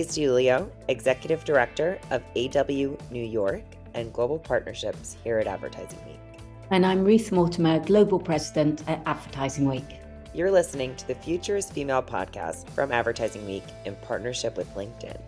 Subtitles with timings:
[0.00, 5.98] I'm Louise DiUlio, Executive Director of AW New York and Global Partnerships here at Advertising
[6.06, 6.40] Week.
[6.70, 9.84] And I'm Ruth Mortimer, Global President at Advertising Week.
[10.32, 15.20] You're listening to the Future is Female podcast from Advertising Week in partnership with LinkedIn.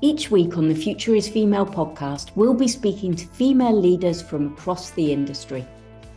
[0.00, 4.54] Each week on the Future is Female podcast, we'll be speaking to female leaders from
[4.54, 5.66] across the industry.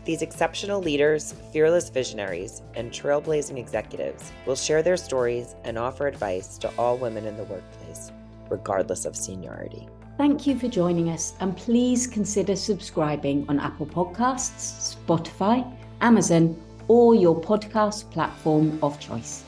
[0.10, 6.58] These exceptional leaders, fearless visionaries, and trailblazing executives will share their stories and offer advice
[6.58, 8.12] to all women in the workplace,
[8.50, 9.88] regardless of seniority.
[10.18, 15.64] Thank you for joining us, and please consider subscribing on Apple Podcasts, Spotify,
[16.02, 19.44] Amazon, or your podcast platform of choice.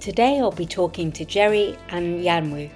[0.00, 2.70] Today I'll be talking to Gerry Anyanwu,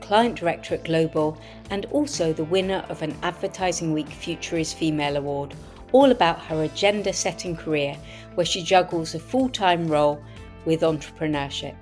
[0.00, 1.36] Client Director at Global
[1.70, 5.56] and also the winner of an Advertising Week Future is Female Award,
[5.90, 7.96] all about her agenda setting career
[8.36, 10.22] where she juggles a full time role
[10.66, 11.74] with entrepreneurship.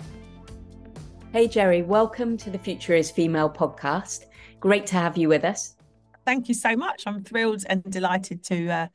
[1.31, 4.25] Hey Gerry, welcome to the Future is Female podcast.
[4.61, 5.77] Great to have you with us.
[6.25, 7.03] Thank you so much.
[7.07, 8.87] I'm thrilled and delighted to uh,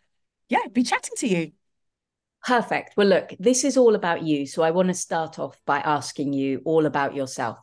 [0.49, 1.51] yeah, be chatting to you.
[2.45, 2.93] Perfect.
[2.97, 4.45] Well, look, this is all about you.
[4.47, 7.59] So I want to start off by asking you all about yourself.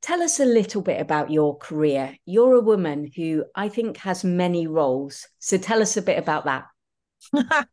[0.00, 2.16] Tell us a little bit about your career.
[2.24, 5.26] You're a woman who I think has many roles.
[5.40, 6.66] So tell us a bit about that.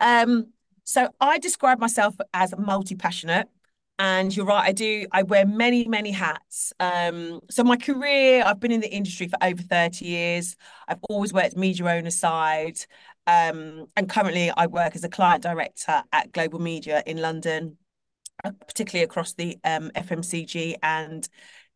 [0.00, 0.52] um,
[0.84, 3.48] so I describe myself as multi passionate.
[3.98, 5.06] And you're right, I do.
[5.10, 6.72] I wear many, many hats.
[6.78, 10.54] Um, so my career, I've been in the industry for over 30 years.
[10.86, 12.78] I've always worked media owner side.
[13.26, 17.76] Um, and currently, I work as a client director at Global Media in London,
[18.44, 21.28] uh, particularly across the um, FMCG and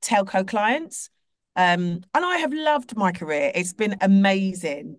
[0.02, 1.10] telco clients.
[1.56, 3.50] Um, and I have loved my career.
[3.54, 4.98] It's been amazing.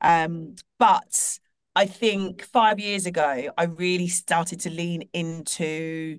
[0.00, 1.38] Um, but
[1.76, 6.18] I think five years ago, I really started to lean into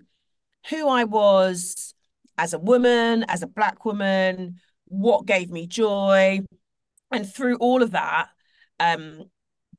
[0.70, 1.94] who I was
[2.38, 6.42] as a woman, as a Black woman, what gave me joy.
[7.12, 8.30] And through all of that,
[8.80, 9.26] um,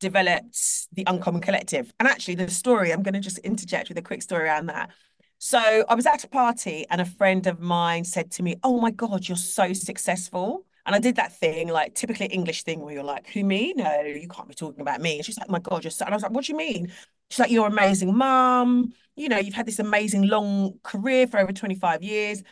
[0.03, 0.59] developed
[0.93, 1.93] the Uncommon Collective.
[1.99, 4.91] And actually, the story, I'm going to just interject with a quick story around that.
[5.39, 8.81] So I was at a party and a friend of mine said to me, Oh
[8.81, 10.67] my God, you're so successful.
[10.85, 13.73] And I did that thing, like typically English thing where you're like, Who me?
[13.75, 15.17] No, you can't be talking about me.
[15.17, 16.05] And she's like, oh My God, you're so.
[16.05, 16.93] And I was like, What do you mean?
[17.31, 18.93] She's like, You're amazing mom.
[19.17, 22.43] You know, you've had this amazing long career for over 25 years.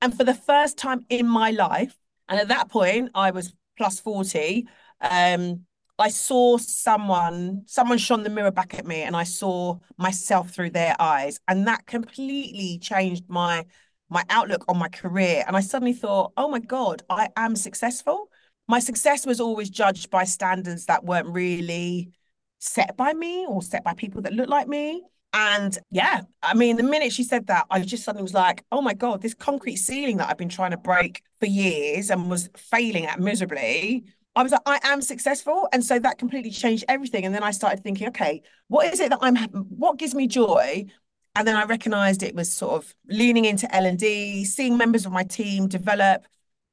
[0.00, 1.96] And for the first time in my life,
[2.28, 4.66] and at that point, I was plus 40.
[5.00, 5.66] Um,
[6.00, 10.70] I saw someone, someone shone the mirror back at me and I saw myself through
[10.70, 11.38] their eyes.
[11.46, 13.66] And that completely changed my
[14.12, 15.44] my outlook on my career.
[15.46, 18.28] And I suddenly thought, oh my God, I am successful.
[18.66, 22.10] My success was always judged by standards that weren't really
[22.58, 25.04] set by me or set by people that look like me.
[25.32, 28.82] And yeah, I mean, the minute she said that, I just suddenly was like, oh
[28.82, 32.50] my God, this concrete ceiling that I've been trying to break for years and was
[32.56, 34.06] failing at miserably
[34.36, 35.68] I was like, I am successful.
[35.72, 37.24] And so that completely changed everything.
[37.24, 40.86] And then I started thinking, okay, what is it that I'm, what gives me joy?
[41.34, 45.24] And then I recognized it was sort of leaning into L&D, seeing members of my
[45.24, 46.26] team develop.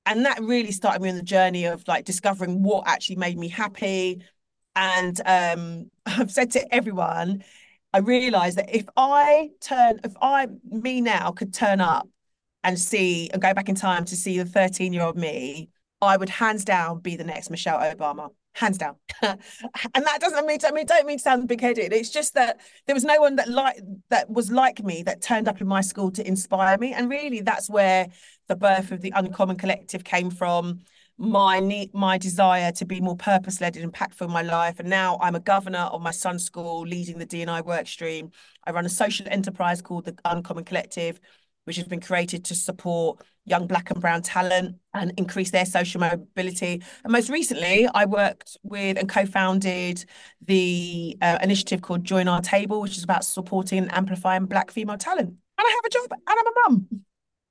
[0.06, 3.48] And that really started me on the journey of like discovering what actually made me
[3.50, 4.24] happy.
[4.76, 7.44] And um, I've said to everyone,
[7.94, 12.08] I realized that if I turn, if I, me now could turn up
[12.64, 15.70] and see and go back in time to see the 13 year old me
[16.02, 18.30] I would hands down be the next Michelle Obama.
[18.54, 18.96] Hands down.
[19.22, 19.38] and
[19.94, 21.94] that doesn't mean I mean don't mean to sound big headed.
[21.94, 25.48] It's just that there was no one that like that was like me that turned
[25.48, 26.94] up in my school to inspire me.
[26.94, 28.08] And really that's where
[28.48, 30.82] the birth of the Uncommon Collective came from.
[31.20, 34.80] My need, my desire to be more purpose led and impactful in my life.
[34.80, 38.32] And now I'm a governor of my son's school, leading the D&I work stream.
[38.66, 41.20] I run a social enterprise called the Uncommon Collective,
[41.68, 46.00] which has been created to support young black and brown talent and increase their social
[46.00, 46.82] mobility.
[47.04, 50.06] And most recently, I worked with and co-founded
[50.46, 54.98] the uh, initiative called Join Our Table, which is about supporting and amplifying black female
[54.98, 55.28] talent.
[55.28, 56.88] And I have a job and I'm a mum.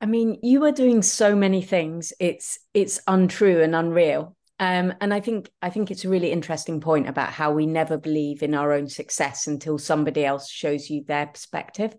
[0.01, 2.15] I mean, you are doing so many things.
[2.19, 4.35] It's it's untrue and unreal.
[4.59, 7.99] Um, and I think I think it's a really interesting point about how we never
[7.99, 11.95] believe in our own success until somebody else shows you their perspective.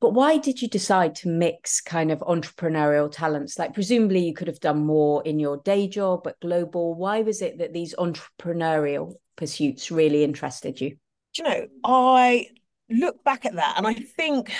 [0.00, 3.58] But why did you decide to mix kind of entrepreneurial talents?
[3.58, 6.94] Like, presumably, you could have done more in your day job at Global.
[6.94, 10.96] Why was it that these entrepreneurial pursuits really interested you?
[11.34, 12.48] Do you know, I
[12.88, 14.52] look back at that and I think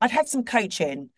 [0.00, 1.10] I'd had some coaching,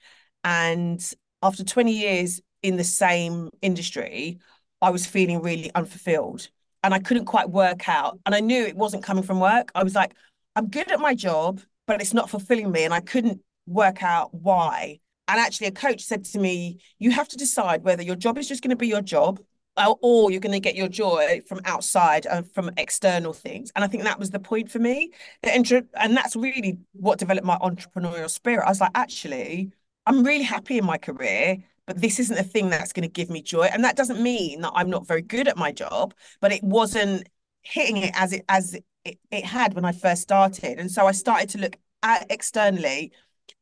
[0.45, 1.01] and
[1.41, 4.39] after 20 years in the same industry,
[4.81, 6.49] I was feeling really unfulfilled.
[6.83, 8.19] and I couldn't quite work out.
[8.27, 9.71] And I knew it wasn't coming from work.
[9.75, 10.15] I was like,
[10.57, 12.85] I'm good at my job, but it's not fulfilling me.
[12.85, 15.01] And I couldn't work out why.
[15.29, 18.49] And actually, a coach said to me, You have to decide whether your job is
[18.49, 19.41] just going to be your job
[19.77, 23.73] uh, or you're going to get your joy from outside and from external things.
[23.75, 25.13] And I think that was the point for me.
[25.43, 28.65] The intro, And that's really what developed my entrepreneurial spirit.
[28.67, 29.73] I was like, actually,
[30.07, 33.31] I'm really happy in my career, but this isn't a thing that's going to give
[33.31, 33.65] me joy.
[33.65, 37.29] And that doesn't mean that I'm not very good at my job, but it wasn't
[37.63, 38.75] hitting it as it as
[39.05, 40.79] it, it had when I first started.
[40.79, 43.13] And so I started to look at externally.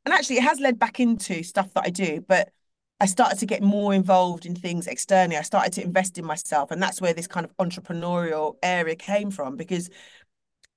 [0.04, 2.50] And actually it has led back into stuff that I do, but
[3.00, 5.36] I started to get more involved in things externally.
[5.36, 6.70] I started to invest in myself.
[6.70, 9.88] And that's where this kind of entrepreneurial area came from because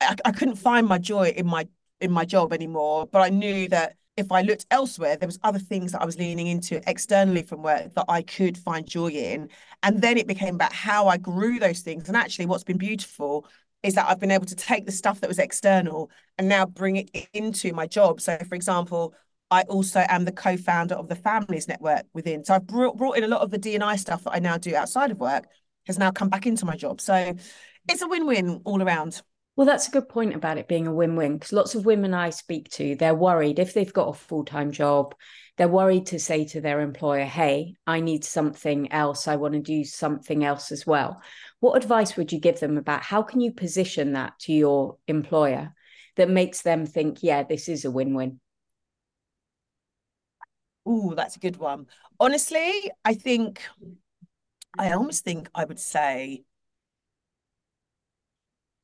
[0.01, 1.67] I, I couldn't find my joy in my
[1.99, 3.07] in my job anymore.
[3.07, 6.17] But I knew that if I looked elsewhere, there was other things that I was
[6.17, 9.49] leaning into externally from work that I could find joy in.
[9.81, 12.07] And then it became about how I grew those things.
[12.07, 13.47] And actually, what's been beautiful
[13.83, 16.95] is that I've been able to take the stuff that was external and now bring
[16.95, 18.21] it into my job.
[18.21, 19.13] So, for example,
[19.51, 22.43] I also am the co-founder of the Families Network within.
[22.43, 24.75] So I've brought, brought in a lot of the D&I stuff that I now do
[24.75, 25.45] outside of work
[25.85, 27.01] has now come back into my job.
[27.01, 27.35] So
[27.89, 29.21] it's a win-win all around.
[29.55, 32.31] Well, that's a good point about it being a win-win because lots of women I
[32.31, 35.13] speak to, they're worried if they've got a full-time job,
[35.57, 39.27] they're worried to say to their employer, "Hey, I need something else.
[39.27, 41.21] I want to do something else as well."
[41.63, 45.73] What advice would you give them about how can you position that to your employer
[46.17, 48.41] that makes them think, "Yeah, this is a win-win"?
[50.85, 51.87] Oh, that's a good one.
[52.19, 53.61] Honestly, I think
[54.77, 56.43] I almost think I would say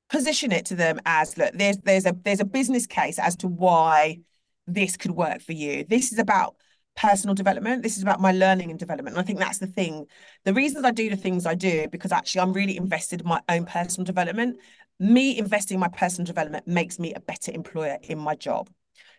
[0.07, 3.49] position it to them as look, there's there's a there's a business case as to
[3.49, 4.21] why
[4.67, 5.83] this could work for you.
[5.83, 6.55] This is about
[6.99, 7.81] personal development.
[7.81, 9.15] This is about my learning and development.
[9.15, 10.05] And I think that's the thing.
[10.43, 13.41] The reasons I do the things I do because actually I'm really invested in my
[13.47, 14.57] own personal development.
[14.99, 18.69] Me investing in my personal development makes me a better employer in my job.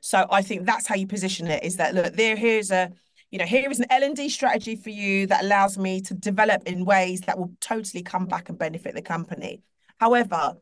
[0.02, 2.92] So I think that's how you position it is that look, there here's a
[3.30, 6.84] you know, here is an L&D strategy for you that allows me to develop in
[6.84, 9.62] ways that will totally come back and benefit the company.
[9.98, 10.54] However,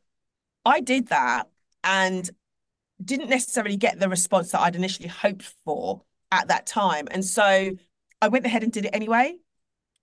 [0.67, 1.49] I did that
[1.83, 2.31] and
[3.03, 7.09] didn't necessarily get the response that I'd initially hoped for at that time.
[7.11, 7.71] And so
[8.21, 9.37] I went ahead and did it anyway.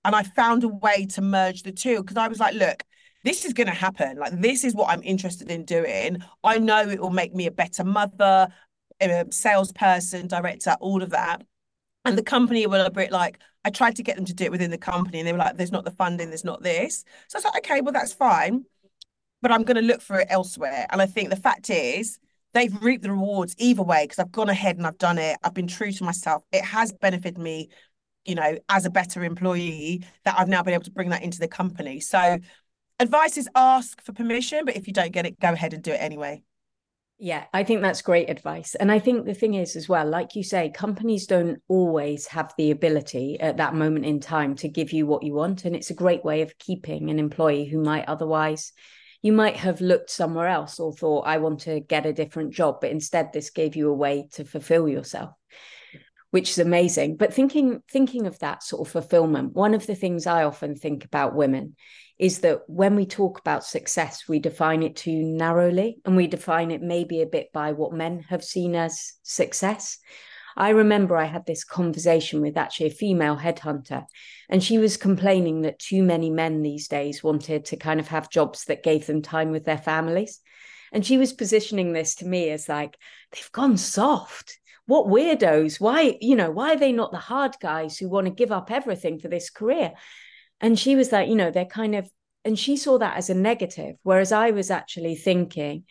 [0.04, 2.83] And I found a way to merge the two because I was like, look,
[3.24, 4.18] this is going to happen.
[4.18, 6.24] Like, this is what I'm interested in doing.
[6.44, 8.50] I know it will make me a better mother,
[9.01, 11.42] a salesperson, director, all of that.
[12.06, 14.51] And the company were a bit like, I tried to get them to do it
[14.51, 17.04] within the company, and they were like, there's not the funding, there's not this.
[17.28, 18.66] So I was like, okay, well, that's fine.
[19.42, 20.86] But I'm going to look for it elsewhere.
[20.92, 22.19] And I think the fact is,
[22.56, 25.38] they've reaped the rewards either way because I've gone ahead and I've done it.
[25.44, 26.42] I've been true to myself.
[26.52, 27.69] It has benefited me,
[28.24, 31.40] you know, as a better employee that I've now been able to bring that into
[31.40, 32.00] the company.
[32.00, 32.40] So
[32.98, 35.92] advice is ask for permission, but if you don't get it, go ahead and do
[35.92, 36.44] it anyway.
[37.18, 38.75] Yeah, I think that's great advice.
[38.75, 42.54] And I think the thing is, as well, like you say, companies don't always have
[42.57, 45.63] the ability at that moment in time to give you what you want.
[45.63, 48.74] And it's a great way of keeping an employee who might otherwise,
[49.25, 52.80] you might have looked somewhere else or thought, I want to get a different job.
[52.80, 55.31] But instead, this gave you a way to fulfill yourself
[56.31, 60.28] which is amazing but thinking thinking of that sort of fulfillment one of the things
[60.28, 61.76] i often think about women
[62.18, 66.71] is that when we talk about success, we define it too narrowly and we define
[66.71, 69.97] it maybe a bit by what men have seen as success.
[70.57, 74.06] I remember I had this conversation with actually a female headhunter,
[74.50, 78.30] and she was complaining that too many men these days wanted to kind of have
[78.30, 80.40] jobs that gave them time with their families.
[80.94, 82.95] And she was positioning this to me as like,
[83.31, 84.57] they've gone soft.
[84.85, 85.81] What weirdos?
[85.81, 88.71] Why, you know, why are they not the hard guys who want to give up
[88.71, 89.94] everything for this career?
[90.62, 92.09] And she was like, you know, they're kind of,
[92.45, 93.95] and she saw that as a negative.
[94.04, 95.83] Whereas I was actually thinking,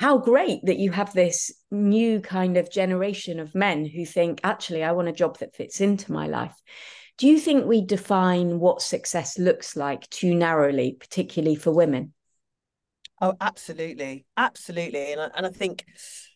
[0.00, 4.82] how great that you have this new kind of generation of men who think, actually,
[4.82, 6.54] I want a job that fits into my life.
[7.18, 12.14] Do you think we define what success looks like too narrowly, particularly for women?
[13.20, 14.24] Oh, absolutely.
[14.38, 15.12] Absolutely.
[15.12, 15.84] And I, and I think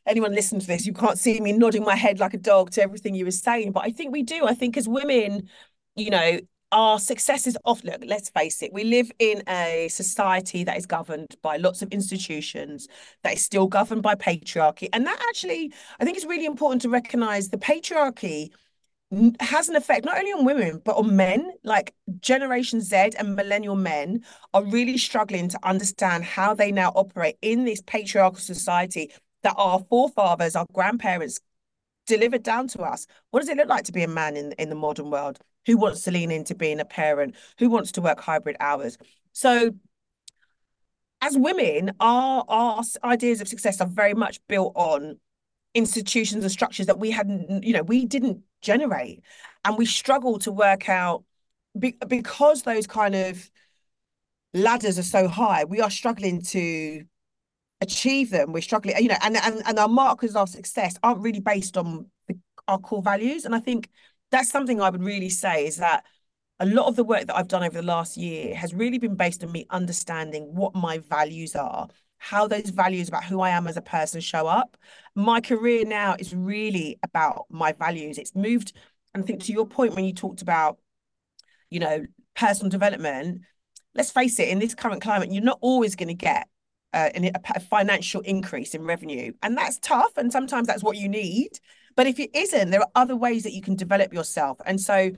[0.06, 2.83] anyone listening to this, you can't see me nodding my head like a dog to
[2.83, 4.44] everything you were saying, but I think we do.
[4.44, 5.49] I think as women,
[5.97, 6.38] you know,
[6.73, 7.85] our success is off.
[7.85, 11.92] Look, let's face it, we live in a society that is governed by lots of
[11.92, 12.88] institutions,
[13.23, 14.88] that is still governed by patriarchy.
[14.92, 18.50] And that actually, I think it's really important to recognize the patriarchy
[19.40, 23.76] has an effect not only on women but on men like generation z and millennial
[23.76, 29.54] men are really struggling to understand how they now operate in this patriarchal society that
[29.56, 31.38] our forefathers our grandparents
[32.06, 34.68] delivered down to us what does it look like to be a man in, in
[34.68, 38.21] the modern world who wants to lean into being a parent, who wants to work
[38.21, 38.99] hybrid hours.
[39.33, 39.71] So
[41.21, 45.18] as women, our our ideas of success are very much built on
[45.75, 49.23] institutions and structures that we hadn't, you know, we didn't generate,
[49.64, 51.25] and we struggle to work out
[51.78, 53.50] be, because those kind of
[54.52, 55.64] ladders are so high.
[55.64, 57.04] We are struggling to
[57.80, 58.52] achieve them.
[58.52, 62.06] We're struggling, you know, and and and our markers of success aren't really based on
[62.68, 63.44] our core values.
[63.44, 63.88] And I think
[64.31, 66.04] that's something I would really say is that
[66.61, 69.16] a lot of the work that I've done over the last year has really been
[69.16, 71.88] based on me understanding what my values are,
[72.19, 74.76] how those values about who I am as a person show up.
[75.14, 78.19] My career now is really about my values.
[78.19, 78.73] It's moved,
[79.12, 80.78] and I think to your point when you talked about,
[81.71, 82.04] you know,
[82.37, 83.43] personal development,
[83.95, 86.49] let's face it, in this current climate, you're not always going to get
[86.93, 89.33] uh, a, a financial increase in revenue.
[89.43, 90.16] And that's tough.
[90.16, 91.50] And sometimes that's what you need.
[91.96, 94.58] But if it isn't, there are other ways that you can develop yourself.
[94.64, 95.12] And so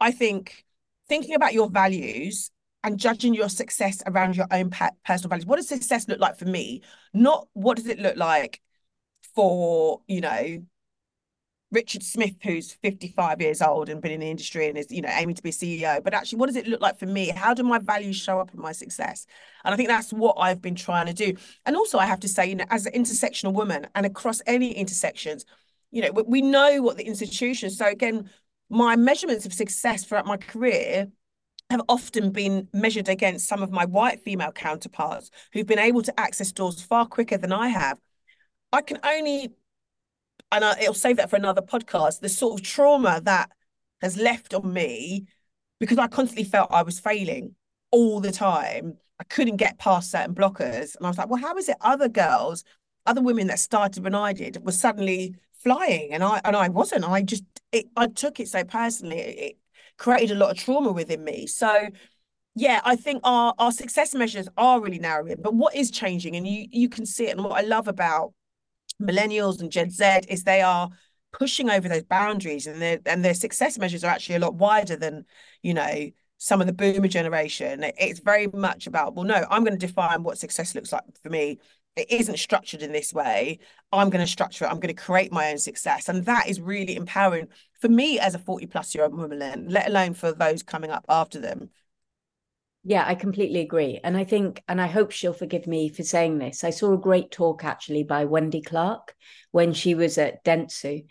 [0.00, 0.64] I think
[1.08, 2.50] thinking about your values
[2.84, 4.70] and judging your success around your own
[5.04, 5.46] personal values.
[5.46, 6.82] What does success look like for me?
[7.12, 8.60] Not what does it look like
[9.34, 10.62] for, you know,
[11.70, 15.10] Richard Smith, who's 55 years old and been in the industry and is, you know,
[15.12, 16.02] aiming to be CEO.
[16.02, 17.28] But actually, what does it look like for me?
[17.28, 19.26] How do my values show up in my success?
[19.64, 21.34] And I think that's what I've been trying to do.
[21.66, 24.72] And also, I have to say, you know, as an intersectional woman and across any
[24.72, 25.44] intersections,
[25.90, 27.78] you know, we know what the institutions.
[27.78, 28.30] So again,
[28.70, 31.08] my measurements of success throughout my career
[31.70, 36.20] have often been measured against some of my white female counterparts who've been able to
[36.20, 37.98] access doors far quicker than I have.
[38.72, 39.50] I can only,
[40.50, 43.50] and I, it'll save that for another podcast, the sort of trauma that
[44.00, 45.26] has left on me
[45.78, 47.54] because I constantly felt I was failing
[47.90, 48.96] all the time.
[49.20, 50.96] I couldn't get past certain blockers.
[50.96, 52.64] And I was like, well, how is it other girls,
[53.06, 55.34] other women that started when I did, were suddenly
[55.68, 57.04] flying and I and I wasn't.
[57.04, 59.18] I just it, I took it so personally.
[59.18, 59.58] It,
[59.98, 61.46] created a lot of trauma within me.
[61.46, 61.88] So
[62.54, 65.36] yeah, I think our our success measures are really narrowing.
[65.42, 68.32] But what is changing, and you you can see it, and what I love about
[69.00, 70.88] millennials and Gen Z is they are
[71.32, 74.96] pushing over those boundaries, and their and their success measures are actually a lot wider
[74.96, 75.24] than
[75.62, 77.84] you know some of the boomer generation.
[77.98, 81.30] It's very much about well, no, I'm going to define what success looks like for
[81.30, 81.58] me
[81.98, 83.58] it isn't structured in this way.
[83.92, 84.68] I'm going to structure it.
[84.68, 86.08] I'm going to create my own success.
[86.08, 87.48] And that is really empowering
[87.80, 91.04] for me as a 40 plus year old woman, let alone for those coming up
[91.08, 91.70] after them.
[92.84, 94.00] Yeah, I completely agree.
[94.02, 96.64] And I think, and I hope she'll forgive me for saying this.
[96.64, 99.14] I saw a great talk actually by Wendy Clark
[99.50, 101.04] when she was at Dentsu.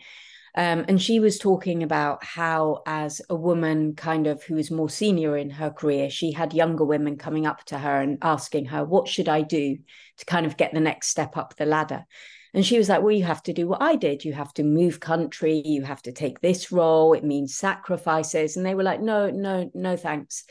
[0.58, 4.90] Um, and she was talking about how, as a woman kind of who was more
[4.90, 8.84] senior in her career, she had younger women coming up to her and asking her,
[8.84, 9.78] What should I do
[10.18, 12.08] to kind of get the next step up the ladder?
[12.56, 14.26] And she was like, Well, you have to do what I did.
[14.26, 15.62] You have to move country.
[15.64, 17.14] You have to take this role.
[17.14, 18.58] It means sacrifices.
[18.58, 20.44] And they were like, No, no, no, thanks.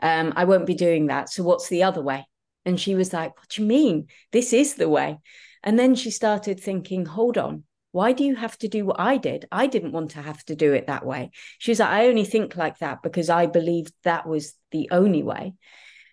[0.00, 1.30] Um, I won't be doing that.
[1.30, 2.26] So what's the other way?
[2.64, 4.08] And she was like, What do you mean?
[4.32, 5.20] This is the way.
[5.62, 9.18] And then she started thinking, Hold on, why do you have to do what I
[9.18, 9.46] did?
[9.52, 11.30] I didn't want to have to do it that way.
[11.58, 15.22] She was like, I only think like that because I believed that was the only
[15.22, 15.54] way.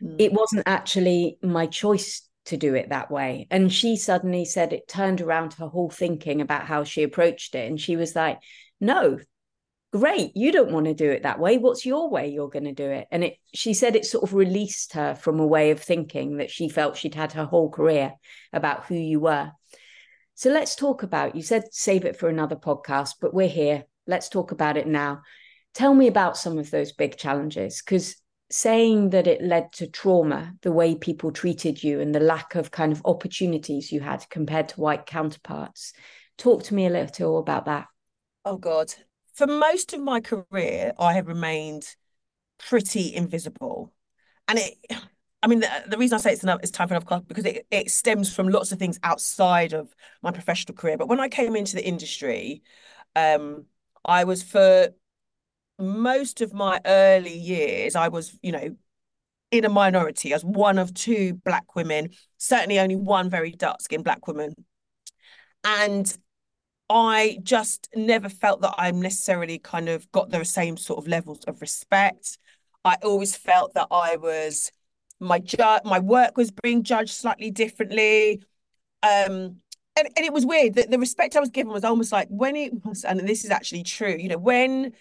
[0.04, 0.16] Mm.
[0.20, 3.48] It wasn't actually my choice to do it that way.
[3.50, 7.68] And she suddenly said it turned around her whole thinking about how she approached it.
[7.70, 8.40] And she was like,
[8.82, 9.20] no,
[9.94, 10.36] great.
[10.36, 11.58] You don't want to do it that way.
[11.58, 13.08] What's your way you're going to do it?
[13.12, 16.52] And it, she said it sort of released her from a way of thinking that
[16.52, 18.14] she felt she'd had her whole career
[18.52, 19.52] about who you were.
[20.40, 23.84] So let's talk about, you said save it for another podcast, but we're here.
[24.08, 25.24] Let's talk about it now.
[25.74, 28.16] Tell me about some of those big challenges because
[28.50, 32.72] saying that it led to trauma, the way people treated you and the lack of
[32.72, 35.92] kind of opportunities you had compared to white counterparts.
[36.38, 37.88] Talk to me a little about that.
[38.46, 38.94] Oh, God.
[39.34, 41.86] For most of my career, I have remained
[42.60, 43.92] pretty invisible.
[44.48, 44.78] And it,
[45.42, 47.66] I mean, the, the reason I say it's enough, time for another class because it,
[47.72, 50.98] it stems from lots of things outside of my professional career.
[50.98, 52.62] But when I came into the industry,
[53.16, 53.66] um,
[54.04, 54.90] I was for
[55.78, 58.76] most of my early years, I was, you know,
[59.52, 64.04] in a minority as one of two black women, certainly only one very dark skinned
[64.04, 64.54] black woman.
[65.64, 66.16] And
[66.90, 71.44] I just never felt that I necessarily kind of got the same sort of levels
[71.46, 72.38] of respect.
[72.84, 74.72] I always felt that I was
[75.20, 78.44] my ju- my work was being judged slightly differently.
[79.04, 79.58] Um
[79.98, 82.56] and, and it was weird that the respect i was given was almost like when
[82.56, 84.94] it was and this is actually true you know when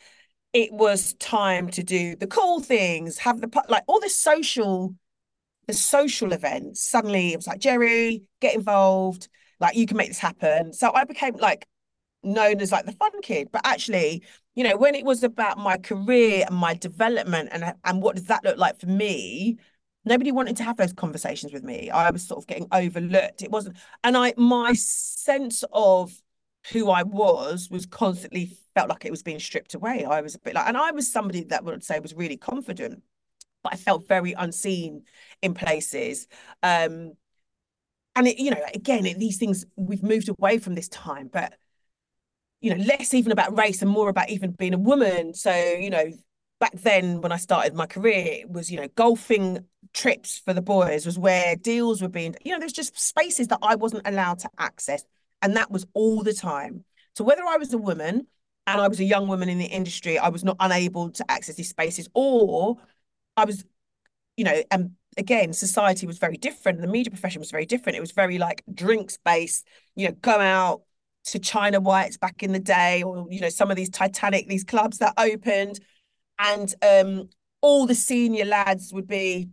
[0.52, 4.94] it was time to do the cool things have the like all the social
[5.66, 9.28] the social events suddenly it was like Gerry get involved.
[9.60, 10.72] Like you can make this happen.
[10.72, 11.66] So i became like
[12.22, 13.50] known as like the fun kid.
[13.52, 18.02] But actually you know when it was about my career and my development and and
[18.02, 19.58] what does that look like for me
[20.08, 21.90] nobody wanted to have those conversations with me.
[21.90, 23.42] I was sort of getting overlooked.
[23.42, 26.12] It wasn't, and I my sense of
[26.72, 30.04] who I was was constantly felt like it was being stripped away.
[30.04, 33.02] I was a bit like, and I was somebody that would say was really confident,
[33.62, 35.04] but I felt very unseen
[35.42, 36.26] in places.
[36.62, 37.12] Um,
[38.16, 41.54] and it, you know, again, it, these things we've moved away from this time, but
[42.60, 45.32] you know, less even about race and more about even being a woman.
[45.34, 46.10] So, you know,
[46.58, 50.62] back then when I started my career, it was, you know, golfing trips for the
[50.62, 54.40] boys was where deals were being, you know, there's just spaces that I wasn't allowed
[54.40, 55.04] to access.
[55.42, 56.84] And that was all the time.
[57.14, 58.26] So whether I was a woman
[58.66, 61.56] and I was a young woman in the industry, I was not unable to access
[61.56, 62.76] these spaces, or
[63.36, 63.64] I was,
[64.36, 66.80] you know, and again, society was very different.
[66.80, 67.96] The media profession was very different.
[67.96, 69.66] It was very like drinks based,
[69.96, 70.82] you know, go out
[71.24, 74.64] to China Whites back in the day, or, you know, some of these Titanic, these
[74.64, 75.80] clubs that opened.
[76.38, 77.28] And um,
[77.60, 79.48] all the senior lads would be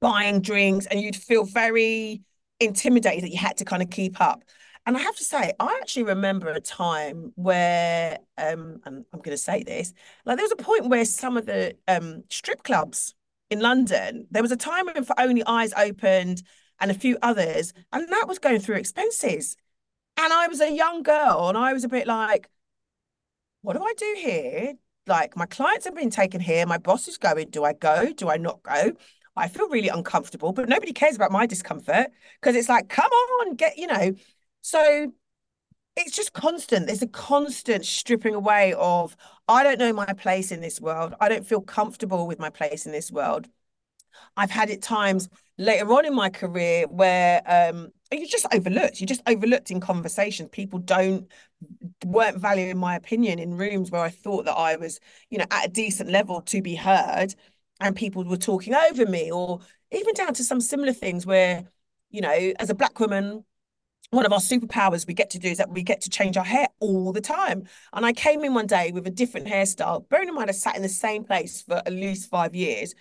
[0.00, 2.22] buying drinks, and you'd feel very
[2.60, 4.42] intimidated that you had to kind of keep up.
[4.86, 9.36] And I have to say, I actually remember a time where, um, and I'm going
[9.36, 9.92] to say this,
[10.24, 13.14] like there was a point where some of the um, strip clubs
[13.50, 16.42] in London, there was a time when For Only Eyes opened
[16.78, 19.56] and a few others, and that was going through expenses.
[20.16, 22.48] And I was a young girl, and I was a bit like,
[23.62, 24.74] what do I do here?
[25.06, 26.64] Like, my clients have been taken here.
[26.66, 27.50] My boss is going.
[27.50, 28.12] Do I go?
[28.12, 28.92] Do I not go?
[29.36, 32.06] I feel really uncomfortable, but nobody cares about my discomfort
[32.40, 34.14] because it's like, come on, get, you know,
[34.62, 35.12] so
[35.96, 36.86] it's just constant.
[36.86, 39.16] There's a constant stripping away of,
[39.48, 41.14] I don't know my place in this world.
[41.20, 43.48] I don't feel comfortable with my place in this world.
[44.36, 45.28] I've had it times
[45.58, 49.00] later on in my career where um, you're just overlooked.
[49.00, 50.50] You're just overlooked in conversations.
[50.50, 51.30] People don't
[52.04, 55.66] weren't valuing my opinion in rooms where I thought that I was, you know, at
[55.66, 57.34] a decent level to be heard,
[57.80, 59.60] and people were talking over me, or
[59.92, 61.64] even down to some similar things where,
[62.10, 63.44] you know, as a black woman,
[64.10, 66.44] one of our superpowers we get to do is that we get to change our
[66.44, 67.66] hair all the time.
[67.92, 70.08] And I came in one day with a different hairstyle.
[70.08, 72.94] Bearing in mind, I sat in the same place for at least five years.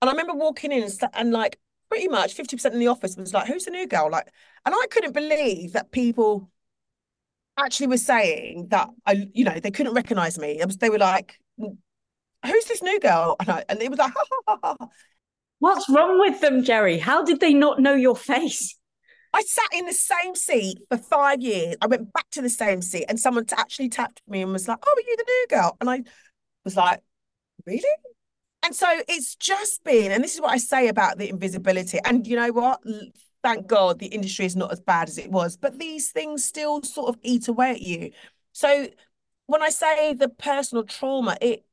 [0.00, 1.58] And I remember walking in and, and like
[1.88, 4.10] pretty much 50% in the office was like, who's the new girl?
[4.10, 4.28] Like,
[4.64, 6.50] and I couldn't believe that people
[7.56, 10.60] actually were saying that I, you know, they couldn't recognize me.
[10.78, 11.38] They were like,
[12.46, 13.36] who's this new girl?
[13.40, 14.88] And, I, and it was like, ha, ha, ha, ha.
[15.58, 16.98] What's wrong with them, Gerry?
[16.98, 18.76] How did they not know your face?
[19.32, 21.76] I sat in the same seat for five years.
[21.80, 24.78] I went back to the same seat, and someone actually tapped me and was like,
[24.86, 26.02] "Oh, are you the new girl?" And I
[26.64, 27.00] was like,
[27.66, 27.82] "Really?"
[28.62, 31.98] And so it's just been, and this is what I say about the invisibility.
[32.04, 32.80] And you know what?
[33.42, 36.82] Thank God the industry is not as bad as it was, but these things still
[36.82, 38.12] sort of eat away at you.
[38.52, 38.88] So
[39.46, 41.64] when I say the personal trauma, it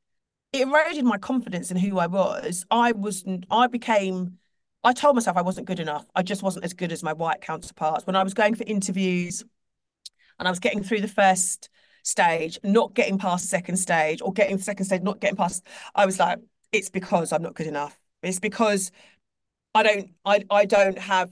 [0.53, 2.65] it eroded my confidence in who I was.
[2.69, 4.37] I was I became
[4.83, 6.05] I told myself I wasn't good enough.
[6.15, 8.05] I just wasn't as good as my white counterparts.
[8.05, 9.43] When I was going for interviews
[10.39, 11.69] and I was getting through the first
[12.03, 15.65] stage, not getting past the second stage, or getting the second stage, not getting past,
[15.93, 16.39] I was like,
[16.71, 17.99] it's because I'm not good enough.
[18.23, 18.91] It's because
[19.75, 21.29] I don't, I, I don't have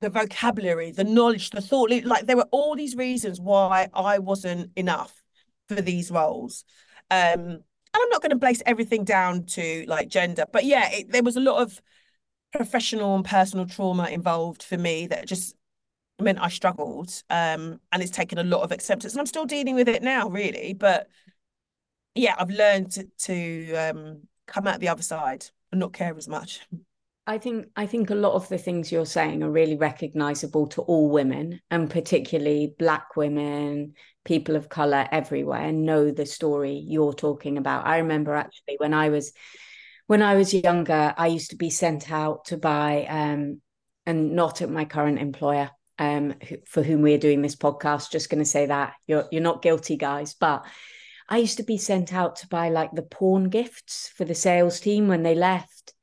[0.00, 1.90] the vocabulary, the knowledge, the thought.
[2.04, 5.22] Like there were all these reasons why I wasn't enough
[5.68, 6.64] for these roles.
[7.10, 7.60] Um,
[8.02, 11.36] I'm not going to place everything down to like gender, but yeah, it, there was
[11.36, 11.80] a lot of
[12.52, 15.56] professional and personal trauma involved for me that just
[16.20, 17.10] meant I struggled.
[17.30, 19.12] Um, and it's taken a lot of acceptance.
[19.12, 20.74] And I'm still dealing with it now, really.
[20.74, 21.08] But
[22.14, 26.28] yeah, I've learned to, to um, come out the other side and not care as
[26.28, 26.60] much.
[27.28, 30.82] I think I think a lot of the things you're saying are really recognizable to
[30.82, 33.94] all women and particularly black women,
[34.26, 37.86] people of color everywhere and know the story you're talking about.
[37.86, 39.32] I remember actually when I was
[40.06, 43.60] when I was younger, I used to be sent out to buy, um,
[44.04, 46.34] and not at my current employer, um,
[46.66, 48.12] for whom we're doing this podcast.
[48.12, 50.34] Just going to say that you're you're not guilty, guys.
[50.34, 50.64] But
[51.28, 54.78] I used to be sent out to buy like the porn gifts for the sales
[54.80, 55.94] team when they left.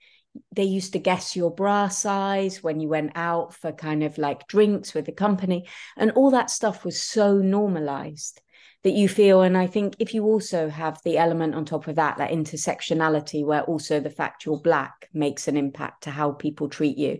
[0.51, 4.47] They used to guess your bra size when you went out for kind of like
[4.47, 5.67] drinks with the company,
[5.97, 8.41] and all that stuff was so normalized
[8.83, 11.95] that you feel and i think if you also have the element on top of
[11.95, 16.69] that that intersectionality where also the fact you're black makes an impact to how people
[16.69, 17.19] treat you.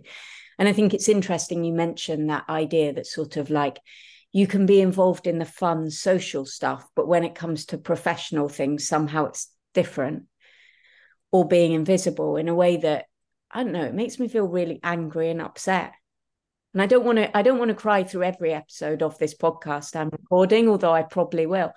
[0.58, 3.80] And i think it's interesting you mentioned that idea that sort of like
[4.32, 8.48] you can be involved in the fun social stuff but when it comes to professional
[8.48, 10.24] things somehow it's different
[11.34, 13.06] or being invisible in a way that
[13.50, 15.92] i don't know it makes me feel really angry and upset
[16.74, 19.34] and I don't want to I don't want to cry through every episode of this
[19.34, 21.72] podcast I'm recording, although I probably will.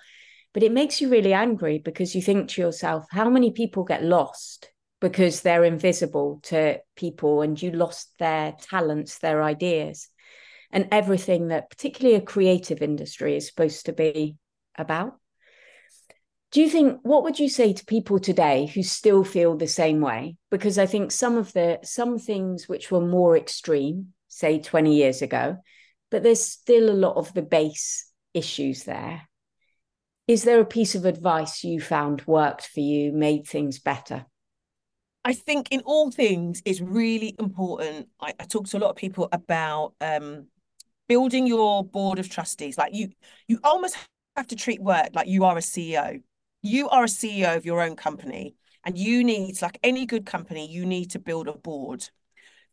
[0.52, 4.02] But it makes you really angry because you think to yourself, how many people get
[4.02, 10.08] lost because they're invisible to people and you lost their talents, their ideas,
[10.72, 14.36] and everything that, particularly a creative industry, is supposed to be
[14.76, 15.14] about.
[16.50, 20.00] Do you think what would you say to people today who still feel the same
[20.00, 20.36] way?
[20.50, 25.20] Because I think some of the some things which were more extreme, say 20 years
[25.20, 25.58] ago,
[26.10, 29.28] but there's still a lot of the base issues there.
[30.26, 34.24] Is there a piece of advice you found worked for you, made things better?
[35.24, 38.08] I think in all things, it's really important.
[38.20, 40.46] I, I talk to a lot of people about um,
[41.08, 42.78] building your board of trustees.
[42.78, 43.08] Like you,
[43.46, 43.96] you almost
[44.36, 46.22] have to treat work like you are a CEO.
[46.68, 48.54] You are a CEO of your own company,
[48.84, 52.08] and you need, like any good company, you need to build a board.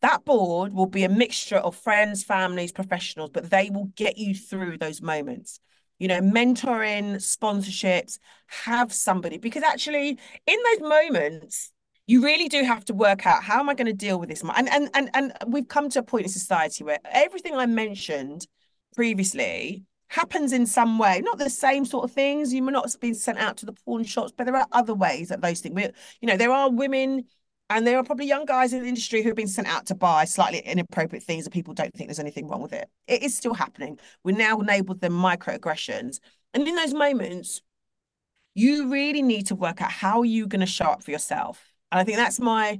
[0.01, 4.35] That board will be a mixture of friends, families, professionals, but they will get you
[4.35, 5.59] through those moments
[5.99, 11.71] you know, mentoring, sponsorships, have somebody because actually in those moments,
[12.07, 14.43] you really do have to work out how am I going to deal with this?
[14.43, 18.45] And and and and we've come to a point in society where everything I mentioned
[18.93, 19.83] previously
[20.15, 22.53] happens in some way, not the same sort of things.
[22.53, 24.93] You may not have been sent out to the porn shops, but there are other
[24.93, 25.77] ways that those things.
[26.21, 27.25] You know, there are women
[27.69, 29.95] and there are probably young guys in the industry who have been sent out to
[29.95, 32.87] buy slightly inappropriate things and people don't think there's anything wrong with it.
[33.07, 33.99] It is still happening.
[34.23, 36.19] We're now enabled them microaggressions.
[36.53, 37.61] And in those moments,
[38.53, 41.73] you really need to work out how you're going to show up for yourself.
[41.91, 42.79] And I think that's my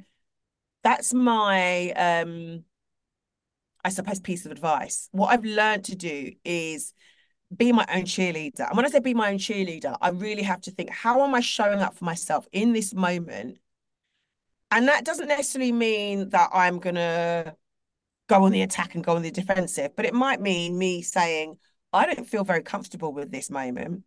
[0.83, 2.63] that's my um
[3.83, 5.09] I suppose piece of advice.
[5.11, 6.93] What I've learned to do is
[7.55, 8.67] be my own cheerleader.
[8.67, 11.35] And when I say be my own cheerleader, I really have to think, how am
[11.35, 13.59] I showing up for myself in this moment
[14.71, 17.55] and that doesn't necessarily mean that I'm going to
[18.27, 21.57] go on the attack and go on the defensive, but it might mean me saying,
[21.93, 24.03] I don't feel very comfortable with this moment.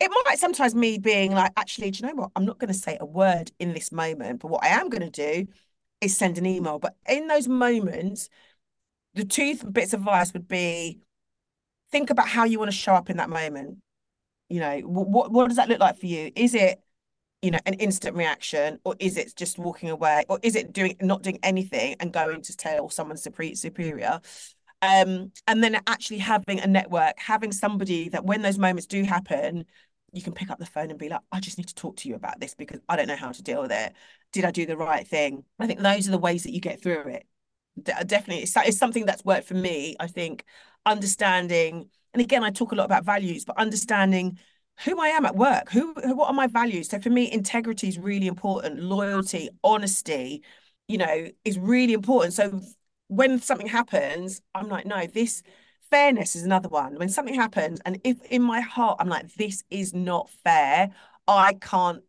[0.00, 2.32] It might sometimes me being like, actually, do you know what?
[2.36, 5.10] I'm not going to say a word in this moment, but what I am going
[5.10, 5.50] to do
[6.00, 6.78] is send an email.
[6.78, 8.28] But in those moments,
[9.14, 11.00] the two bits of advice would be
[11.90, 13.78] think about how you want to show up in that moment.
[14.48, 16.32] You know, what what does that look like for you?
[16.34, 16.80] Is it
[17.42, 20.96] you know an instant reaction or is it just walking away or is it doing
[21.00, 24.20] not doing anything and going to tell someone superior
[24.82, 29.64] um and then actually having a network having somebody that when those moments do happen
[30.12, 32.08] you can pick up the phone and be like i just need to talk to
[32.08, 33.94] you about this because i don't know how to deal with it
[34.32, 36.82] did i do the right thing i think those are the ways that you get
[36.82, 37.26] through it
[37.84, 40.44] definitely it's, it's something that's worked for me i think
[40.86, 44.38] understanding and again i talk a lot about values but understanding
[44.84, 45.70] who I am at work.
[45.70, 46.88] Who, who what are my values?
[46.88, 48.80] So for me, integrity is really important.
[48.80, 50.42] Loyalty, honesty,
[50.88, 52.32] you know, is really important.
[52.32, 52.60] So
[53.08, 55.42] when something happens, I'm like, no, this
[55.90, 56.94] fairness is another one.
[56.96, 60.90] When something happens, and if in my heart I'm like, this is not fair,
[61.28, 62.02] I can't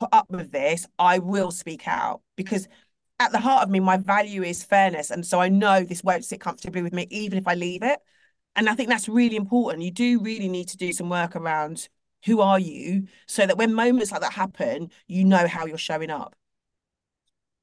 [0.00, 2.68] put up with this, I will speak out because
[3.20, 5.10] at the heart of me, my value is fairness.
[5.10, 7.98] And so I know this won't sit comfortably with me, even if I leave it.
[8.56, 9.84] And I think that's really important.
[9.84, 11.88] You do really need to do some work around
[12.24, 16.10] who are you so that when moments like that happen you know how you're showing
[16.10, 16.34] up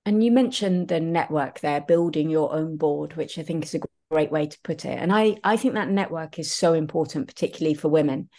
[0.06, 3.80] and you mentioned the network there building your own board which i think is a
[4.10, 7.74] great way to put it and i i think that network is so important particularly
[7.74, 8.30] for women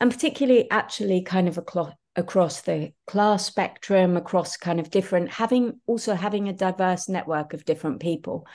[0.00, 5.80] and particularly actually kind of across across the class spectrum across kind of different having
[5.86, 8.46] also having a diverse network of different people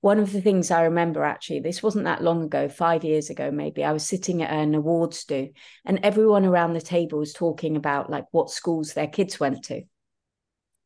[0.00, 3.50] one of the things I remember actually, this wasn't that long ago, five years ago
[3.50, 5.50] maybe, I was sitting at an awards do,
[5.84, 9.82] and everyone around the table was talking about like what schools their kids went to.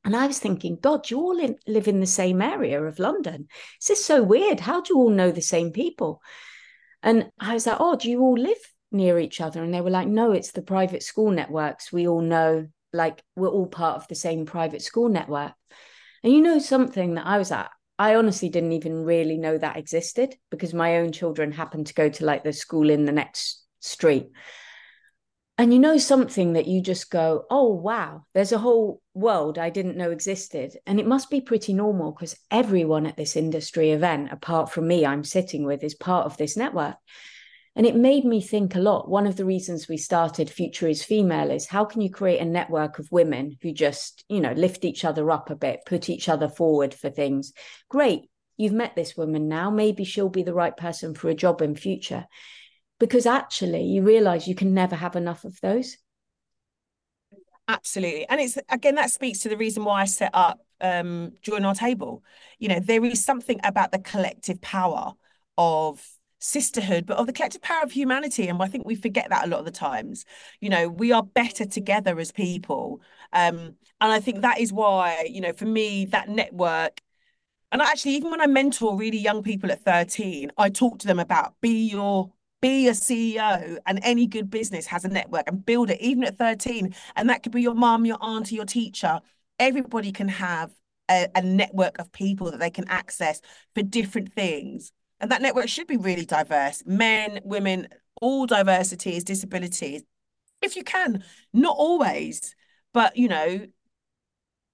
[0.05, 3.49] And I was thinking, God, you all in, live in the same area of London.
[3.81, 4.61] This is so weird.
[4.61, 6.21] How do you all know the same people?
[7.03, 8.59] And I was like, oh, do you all live
[8.95, 9.63] near each other?
[9.63, 11.93] And they were like, no, it's the private school networks.
[11.93, 15.53] We all know, like, we're all part of the same private school network.
[16.23, 19.77] And you know something that I was at, I honestly didn't even really know that
[19.77, 23.63] existed because my own children happened to go to like the school in the next
[23.81, 24.31] street.
[25.57, 29.71] And you know something that you just go, oh, wow, there's a whole world I
[29.71, 30.77] didn't know existed.
[30.85, 35.07] And it must be pretty normal because everyone at this industry event, apart from me,
[35.07, 36.97] I'm sitting with, is part of this network.
[37.77, 39.09] And it made me think a lot.
[39.09, 42.45] One of the reasons we started Future is Female is how can you create a
[42.45, 46.29] network of women who just, you know, lift each other up a bit, put each
[46.29, 47.53] other forward for things.
[47.89, 48.31] Great.
[48.57, 49.71] You've met this woman now.
[49.71, 52.27] Maybe she'll be the right person for a job in future.
[53.01, 55.97] Because actually, you realize you can never have enough of those.
[57.67, 58.29] Absolutely.
[58.29, 61.75] And it's again, that speaks to the reason why I set up um, Join Our
[61.75, 62.23] Table.
[62.61, 65.15] You know, there is something about the collective power
[65.59, 66.07] of
[66.39, 68.49] sisterhood, but of the collective power of humanity.
[68.49, 70.25] And I think we forget that a lot of the times.
[70.61, 73.01] You know, we are better together as people.
[73.33, 77.01] Um, and I think that is why, you know, for me, that network.
[77.73, 81.19] And actually, even when I mentor really young people at 13, I talk to them
[81.19, 85.91] about be your be a CEO and any good business has a network and build
[85.91, 86.95] it even at 13.
[87.15, 89.21] And that could be your mom, your auntie, your teacher.
[89.59, 90.73] Everybody can have
[91.11, 93.43] a, a network of people that they can access
[93.75, 94.93] for different things.
[95.21, 97.89] And that network should be really diverse men, women,
[98.21, 100.03] all diversities, disabilities,
[100.63, 101.23] if you can,
[101.53, 102.55] not always,
[102.93, 103.67] but you know,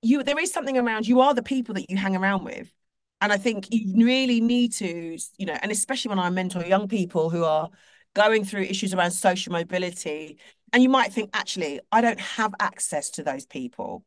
[0.03, 2.73] you there is something around you are the people that you hang around with.
[3.21, 6.89] And I think you really need to, you know, and especially when I mentor young
[6.89, 7.69] people who are
[8.15, 10.39] going through issues around social mobility,
[10.73, 14.05] and you might think, actually, I don't have access to those people.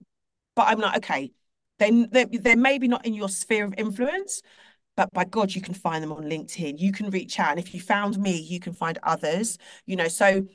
[0.55, 1.31] But I'm like, okay,
[1.79, 4.41] they, they, they're maybe not in your sphere of influence,
[4.95, 6.79] but by God, you can find them on LinkedIn.
[6.79, 7.51] You can reach out.
[7.51, 10.07] And if you found me, you can find others, you know.
[10.07, 10.45] So,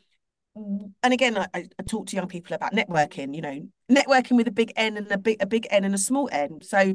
[0.57, 4.49] mm, and again, I, I talk to young people about networking, you know, networking with
[4.49, 6.61] a big N and a big, a big N and a small N.
[6.63, 6.95] So,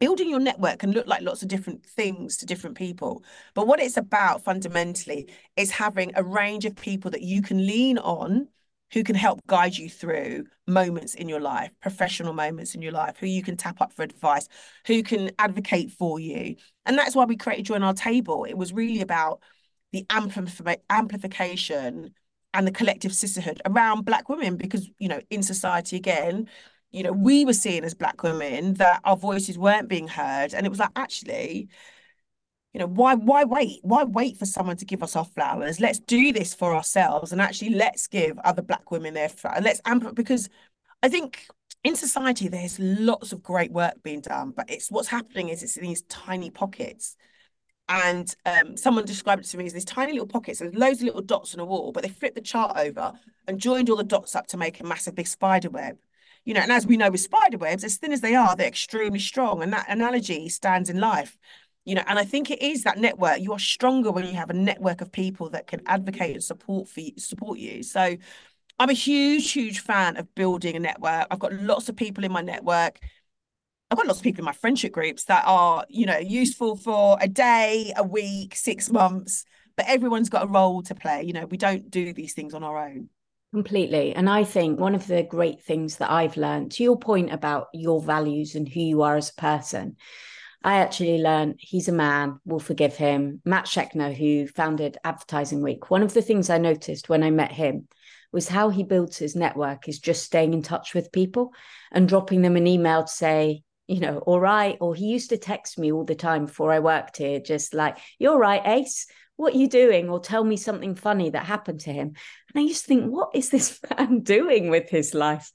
[0.00, 3.22] building your network can look like lots of different things to different people.
[3.54, 7.98] But what it's about fundamentally is having a range of people that you can lean
[7.98, 8.48] on
[8.92, 13.16] who can help guide you through moments in your life, professional moments in your life,
[13.18, 14.48] who you can tap up for advice,
[14.86, 16.56] who can advocate for you.
[16.84, 18.44] And that's why we created Join Our Table.
[18.44, 19.40] It was really about
[19.92, 22.14] the amplif- amplification
[22.54, 26.48] and the collective sisterhood around Black women, because, you know, in society, again,
[26.90, 30.52] you know, we were seen as Black women that our voices weren't being heard.
[30.52, 31.68] And it was like, actually,
[32.72, 33.80] you know why why wait?
[33.82, 35.80] Why wait for someone to give us our flowers?
[35.80, 39.80] Let's do this for ourselves and actually let's give other black women their flowers let's
[39.84, 40.48] amp because
[41.02, 41.46] i think
[41.84, 45.76] in society there's lots of great work being done but it's what's happening is it's
[45.76, 47.16] in these tiny pockets.
[47.88, 51.06] And um, someone described it to me as these tiny little pockets and loads of
[51.06, 53.12] little dots on a wall but they flipped the chart over
[53.46, 55.98] and joined all the dots up to make a massive big spider web.
[56.44, 58.68] You know and as we know with spider webs as thin as they are they're
[58.68, 59.62] extremely strong.
[59.62, 61.36] And that analogy stands in life
[61.84, 63.40] you know and i think it is that network.
[63.40, 66.88] You are stronger when you have a network of people that can advocate and support
[66.88, 67.82] for you support you.
[67.82, 68.16] So
[68.78, 71.26] i'm a huge huge fan of building a network.
[71.30, 72.98] I've got lots of people in my network.
[73.90, 77.18] I've got lots of people in my friendship groups that are you know useful for
[77.20, 79.44] a day a week six months
[79.76, 81.22] but everyone's got a role to play.
[81.24, 83.08] You know we don't do these things on our own.
[83.52, 84.14] Completely.
[84.14, 87.68] And I think one of the great things that I've learned, to your point about
[87.74, 89.96] your values and who you are as a person,
[90.64, 93.40] I actually learned he's a man, we'll forgive him.
[93.44, 97.52] Matt Scheckner, who founded Advertising Week, one of the things I noticed when I met
[97.52, 97.88] him
[98.32, 101.52] was how he builds his network is just staying in touch with people
[101.90, 104.78] and dropping them an email to say, you know, all right.
[104.80, 107.98] Or he used to text me all the time before I worked here, just like,
[108.18, 109.06] you're right, Ace.
[109.36, 110.08] What are you doing?
[110.08, 112.14] Or tell me something funny that happened to him.
[112.54, 115.50] And I used to think, what is this man doing with his life?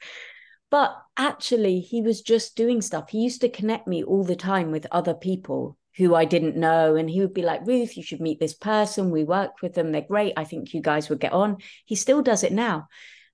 [0.69, 3.09] But actually, he was just doing stuff.
[3.09, 6.95] He used to connect me all the time with other people who I didn't know.
[6.95, 9.09] And he would be like, Ruth, you should meet this person.
[9.09, 9.91] We work with them.
[9.91, 10.33] They're great.
[10.37, 11.57] I think you guys would get on.
[11.85, 12.87] He still does it now.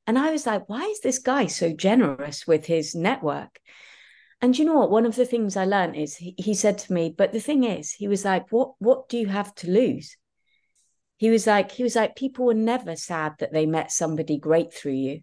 [0.05, 3.59] And I was like, why is this guy so generous with his network?
[4.41, 4.91] And you know what?
[4.91, 7.63] One of the things I learned is he, he said to me, but the thing
[7.63, 10.17] is, he was like, what, what do you have to lose?
[11.15, 14.73] He was like, he was like, people were never sad that they met somebody great
[14.73, 15.21] through you.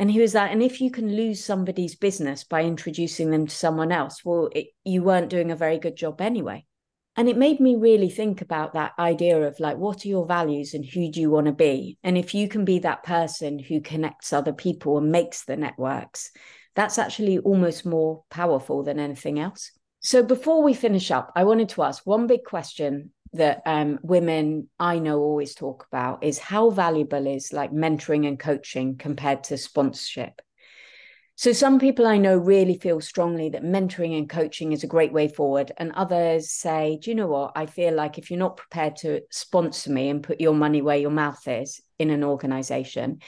[0.00, 3.54] And he was like, and if you can lose somebody's business by introducing them to
[3.54, 6.64] someone else, well, it, you weren't doing a very good job anyway.
[7.16, 10.72] And it made me really think about that idea of like, what are your values
[10.72, 11.98] and who do you want to be?
[12.02, 16.30] And if you can be that person who connects other people and makes the networks,
[16.74, 19.70] that's actually almost more powerful than anything else.
[20.00, 24.68] So before we finish up, I wanted to ask one big question that um, women
[24.78, 29.56] I know always talk about is how valuable is like mentoring and coaching compared to
[29.56, 30.40] sponsorship.
[31.36, 35.10] So some people I know really feel strongly that mentoring and coaching is a great
[35.10, 37.52] way forward, and others say, "Do you know what?
[37.56, 40.98] I feel like if you're not prepared to sponsor me and put your money where
[40.98, 43.20] your mouth is in an organization,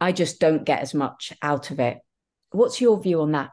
[0.00, 1.98] I just don't get as much out of it."
[2.52, 3.50] What's your view on that?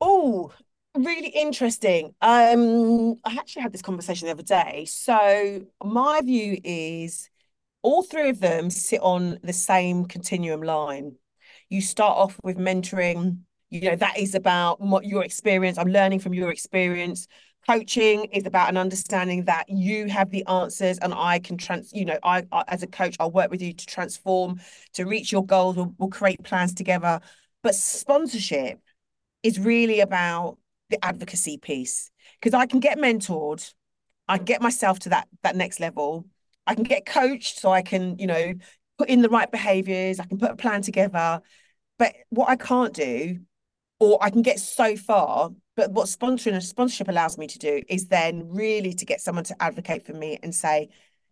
[0.00, 0.50] Oh,
[0.96, 2.14] really interesting.
[2.20, 4.84] Um, I actually had this conversation the other day.
[4.86, 7.30] So my view is
[7.82, 11.16] all three of them sit on the same continuum line.
[11.68, 13.38] You start off with mentoring,
[13.70, 15.78] you know, that is about what your experience.
[15.78, 17.26] I'm learning from your experience.
[17.68, 22.04] Coaching is about an understanding that you have the answers and I can trans, you
[22.04, 24.60] know, I, I as a coach, I'll work with you to transform,
[24.94, 25.76] to reach your goals.
[25.76, 27.20] We'll, we'll create plans together.
[27.62, 28.80] But sponsorship
[29.42, 30.58] is really about
[30.90, 33.72] the advocacy piece because I can get mentored.
[34.28, 36.26] I can get myself to that that next level.
[36.66, 38.54] I can get coached so I can, you know,
[38.98, 41.40] put in the right behaviors, I can put a plan together.
[41.98, 43.40] But what I can't do,
[43.98, 47.82] or I can get so far, but what sponsoring a sponsorship allows me to do
[47.88, 50.90] is then really to get someone to advocate for me and say,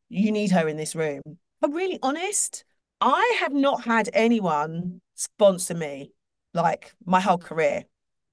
[0.09, 1.21] you need her in this room.
[1.63, 2.65] I'm really honest.
[3.01, 6.13] I have not had anyone sponsor me
[6.55, 7.85] like my whole career.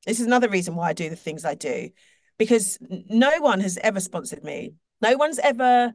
[0.05, 1.89] This is another reason why I do the things I do,
[2.37, 4.73] because no one has ever sponsored me.
[5.01, 5.93] No one's ever,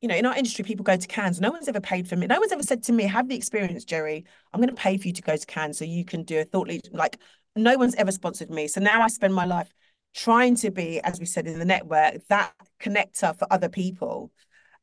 [0.00, 1.40] you know, in our industry, people go to Cannes.
[1.40, 2.26] No one's ever paid for me.
[2.26, 4.24] No one's ever said to me, have the experience, Gerry.
[4.52, 6.44] I'm going to pay for you to go to Cannes so you can do a
[6.44, 6.88] thought lead.
[6.92, 7.18] Like,
[7.56, 8.68] no one's ever sponsored me.
[8.68, 9.72] So now I spend my life
[10.14, 14.32] trying to be, as we said in the network, that connector for other people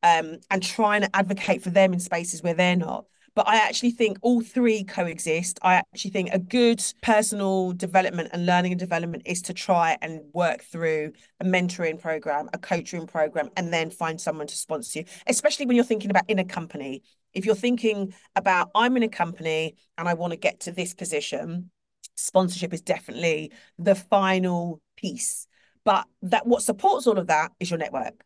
[0.02, 3.06] um, and trying to advocate for them in spaces where they're not.
[3.36, 5.58] But I actually think all three coexist.
[5.60, 10.22] I actually think a good personal development and learning and development is to try and
[10.32, 15.04] work through a mentoring program, a coaching program, and then find someone to sponsor you,
[15.26, 17.02] especially when you're thinking about in a company.
[17.34, 20.94] If you're thinking about, I'm in a company and I want to get to this
[20.94, 21.70] position,
[22.14, 25.46] sponsorship is definitely the final piece.
[25.84, 28.24] But that what supports all of that is your network.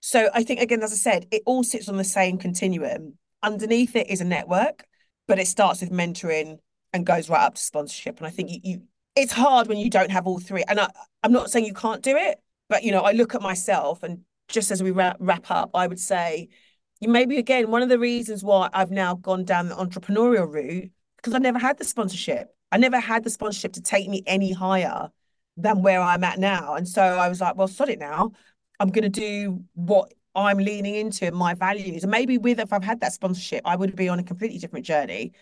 [0.00, 3.14] So I think again, as I said, it all sits on the same continuum.
[3.42, 4.84] Underneath it is a network,
[5.26, 6.58] but it starts with mentoring
[6.92, 8.18] and goes right up to sponsorship.
[8.18, 8.82] And I think you, you
[9.14, 10.64] it's hard when you don't have all three.
[10.68, 10.88] And I,
[11.22, 14.20] I'm not saying you can't do it, but you know, I look at myself and
[14.48, 16.48] just as we wrap, wrap up, I would say
[17.00, 21.34] maybe again one of the reasons why I've now gone down the entrepreneurial route because
[21.34, 22.54] I never had the sponsorship.
[22.70, 25.10] I never had the sponsorship to take me any higher
[25.56, 26.74] than where I'm at now.
[26.74, 28.32] And so I was like, well, sod it now.
[28.80, 32.02] I'm going to do what I'm leaning into my values.
[32.02, 34.86] And maybe with if I've had that sponsorship, I would be on a completely different
[34.86, 35.32] journey.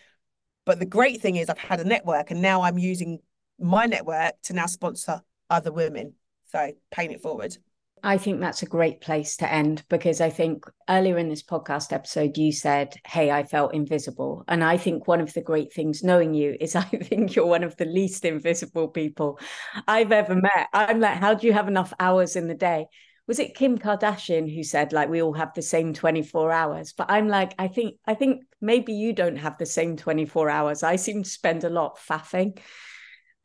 [0.65, 3.19] But the great thing is I've had a network and now I'm using
[3.59, 6.13] my network to now sponsor other women.
[6.51, 7.57] So paying it forward.
[8.03, 11.93] I think that's a great place to end because I think earlier in this podcast
[11.93, 14.43] episode, you said, Hey, I felt invisible.
[14.47, 17.63] And I think one of the great things knowing you is I think you're one
[17.63, 19.39] of the least invisible people
[19.87, 20.67] I've ever met.
[20.73, 22.87] I'm like, How do you have enough hours in the day?
[23.31, 26.91] Was it Kim Kardashian who said like we all have the same 24 hours?
[26.91, 30.83] But I'm like I think I think maybe you don't have the same 24 hours.
[30.83, 32.59] I seem to spend a lot faffing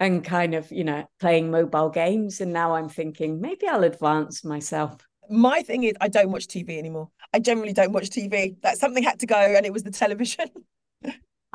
[0.00, 2.40] and kind of you know playing mobile games.
[2.40, 4.96] And now I'm thinking maybe I'll advance myself.
[5.30, 7.10] My thing is I don't watch TV anymore.
[7.32, 10.48] I generally don't watch TV that something had to go and it was the television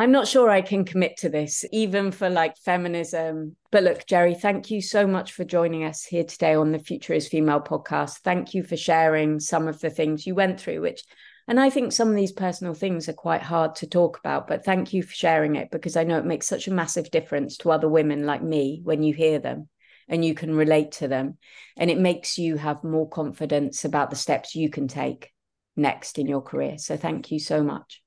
[0.02, 3.56] I'm not sure I can commit to this, even for like feminism.
[3.72, 7.14] But look, Gerry, thank you so much for joining us here today on the Future
[7.14, 8.22] is Female podcast.
[8.22, 11.04] Thank you for sharing some of the things you went through, which,
[11.48, 14.66] and I think some of these personal things are quite hard to talk about, but
[14.66, 17.70] thank you for sharing it because I know it makes such a massive difference to
[17.70, 19.70] other women like me when you hear them
[20.08, 21.38] and you can relate to them.
[21.78, 25.30] And it makes you have more confidence about the steps you can take
[25.76, 26.80] next in your career.
[26.80, 28.01] So thank you so much.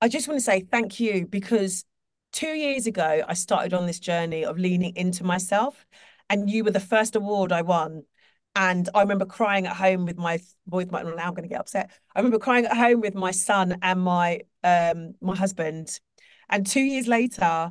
[0.00, 1.84] I just want to say thank you because
[2.32, 5.86] two years ago, I started on this journey of leaning into myself,
[6.28, 8.04] and you were the first award I won.
[8.56, 11.60] And I remember crying at home with my with my now I'm going to get
[11.60, 11.90] upset.
[12.14, 16.00] I remember crying at home with my son and my um my husband.
[16.48, 17.70] And two years later,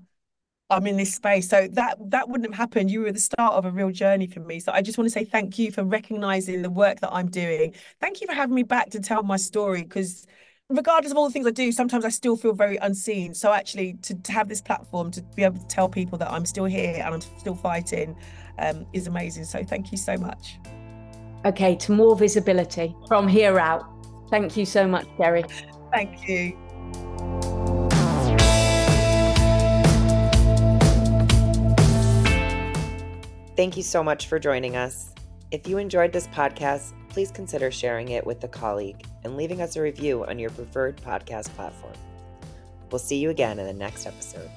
[0.70, 1.50] I'm in this space.
[1.50, 2.92] So that that wouldn't have happened.
[2.92, 4.60] You were the start of a real journey for me.
[4.60, 7.74] So I just want to say thank you for recognizing the work that I'm doing.
[8.00, 10.28] Thank you for having me back to tell my story because
[10.70, 13.34] regardless of all the things I do, sometimes I still feel very unseen.
[13.34, 16.46] So actually, to, to have this platform to be able to tell people that I'm
[16.46, 18.16] still here and I'm still fighting
[18.60, 19.46] um, is amazing.
[19.46, 20.60] So thank you so much.
[21.46, 23.84] Okay, to more visibility from here out.
[24.30, 25.44] Thank you so much, Gerry.
[25.92, 26.58] Thank you.
[33.56, 35.14] Thank you so much for joining us.
[35.52, 39.76] If you enjoyed this podcast, please consider sharing it with a colleague and leaving us
[39.76, 41.94] a review on your preferred podcast platform.
[42.92, 44.50] We'll see you again in the next episode.